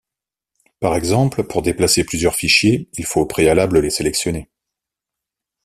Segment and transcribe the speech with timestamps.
[0.79, 4.49] Par exemple, pour déplacer plusieurs fichiers, il faut au préalable les sélectionner.